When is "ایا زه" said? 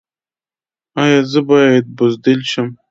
1.03-1.39